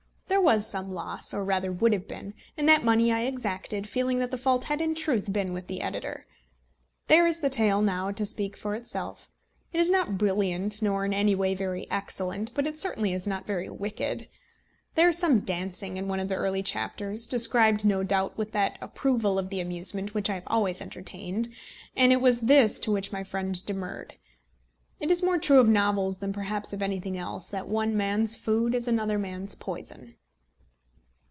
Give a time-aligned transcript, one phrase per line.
[0.31, 4.17] There was some loss or rather would have been and that money I exacted, feeling
[4.19, 6.25] that the fault had in truth been with the editor.
[7.07, 9.29] There is the tale now to speak for itself.
[9.73, 13.45] It is not brilliant, nor in any way very excellent; but it certainly is not
[13.45, 14.29] very wicked.
[14.95, 18.77] There is some dancing in one of the early chapters, described, no doubt, with that
[18.81, 21.49] approval of the amusement which I have always entertained;
[21.95, 24.15] and it was this to which my friend demurred.
[24.99, 28.73] It is more true of novels than perhaps of anything else, that one man's food
[28.73, 30.15] is another man's poison.